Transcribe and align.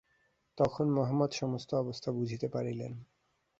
তখন 0.57 0.85
মহম্মদ 0.89 1.31
সমস্ত 1.31 1.69
অবস্থা 1.73 2.09
বুঝিতে 2.11 2.47
পারিলেন। 2.47 2.93